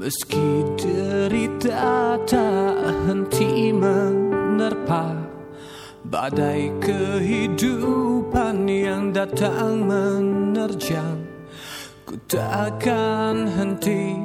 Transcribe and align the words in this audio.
Meski 0.00 0.64
derita 0.80 2.16
tak 2.24 3.04
henti 3.04 3.68
menerpa 3.68 5.12
Badai 6.08 6.72
kehidupan 6.80 8.64
yang 8.64 9.12
datang 9.12 9.84
menerjang 9.84 11.20
Ku 12.08 12.16
takkan 12.24 13.44
henti 13.44 14.16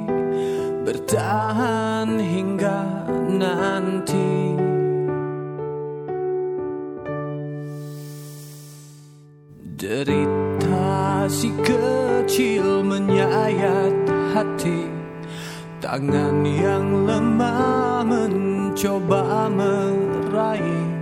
bertahan 0.86 2.14
hingga 2.24 2.80
nanti. 3.26 4.54
Derita 9.76 11.26
si 11.26 11.52
kecil 11.60 12.80
menyayat 12.80 13.94
hati 14.32 14.95
Tangan 15.76 16.40
yang 16.40 17.04
lemah 17.04 18.00
mencoba 18.00 19.52
meraih 19.52 20.96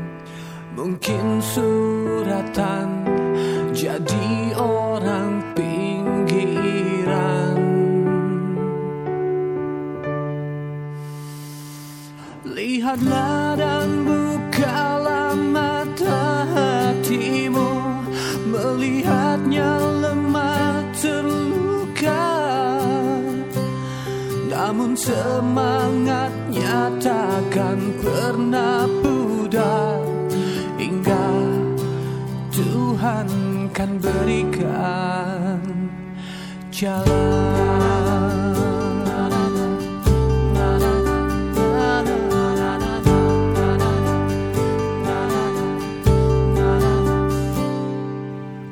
Mungkin 0.75 1.39
suratan. 1.39 3.07
Jadi 3.71 4.51
orang 4.59 5.55
pinggiran. 5.55 6.35
Lihatlah 12.43 13.55
dan 13.55 14.03
bukalah 14.03 15.39
mata 15.39 16.43
hatimu. 16.51 17.71
Melihatnya 18.51 19.94
Namun 24.75 24.99
semangatnya 24.99 26.91
takkan 26.99 27.79
pernah 28.03 28.91
pudar. 29.07 30.03
Hingga 30.75 31.31
Tuhan 32.51 33.31
kan 33.71 34.03
berikan 34.03 35.63
jalan. 36.75 37.07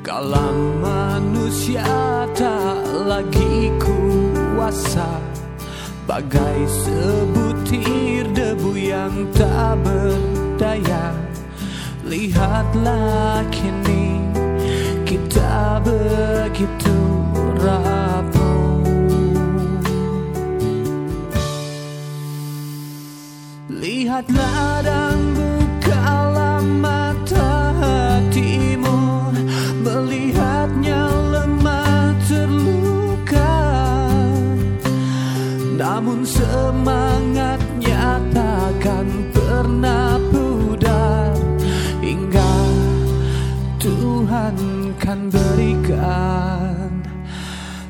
Kala 0.03 0.51
manusia 0.83 1.87
tak 2.35 2.91
lagi 3.07 3.71
kuasa 3.79 5.31
Bagai 6.13 6.69
sebutir 6.69 8.29
debu 8.37 8.77
yang 8.77 9.33
tak 9.33 9.81
berdaya. 9.81 11.09
Lihatlah 12.05 13.41
kini 13.49 14.21
kita 15.09 15.81
begitu 15.81 16.97
rapuh. 17.57 18.85
Lihatlah 23.73 24.85
dan 24.85 25.17
bukalah 25.33 26.61
mata 26.61 27.02
semangatnya 36.23 38.19
takkan 38.31 39.07
pernah 39.35 40.15
pudar 40.31 41.35
hingga 41.99 42.53
Tuhan 43.79 44.55
kan 44.95 45.27
berikan 45.27 47.03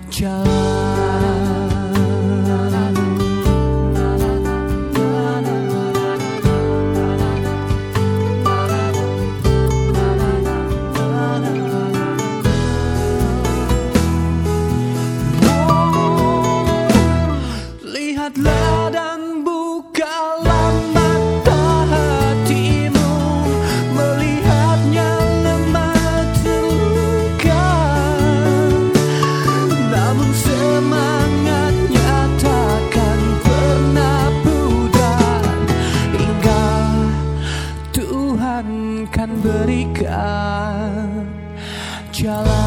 jalan. 0.09 1.02
berikan 39.43 41.27
jalan 42.15 42.62